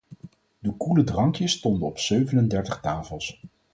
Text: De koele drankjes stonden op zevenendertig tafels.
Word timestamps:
De 0.59 0.71
koele 0.77 1.03
drankjes 1.03 1.51
stonden 1.51 1.87
op 1.87 1.99
zevenendertig 1.99 2.79
tafels. 2.79 3.41